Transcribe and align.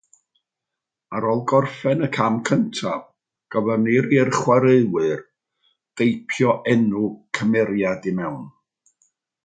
Ar 1.17 1.27
ôl 1.31 1.41
gorffen 1.51 2.01
y 2.07 2.09
cam 2.15 2.39
cyntaf, 2.49 3.03
gofynnir 3.57 4.09
i'r 4.17 4.33
chwaraewyr 4.39 5.23
deipio 6.01 6.57
enw 6.75 7.09
cymeriad 7.39 8.11
i 8.15 8.17
mewn. 8.23 8.51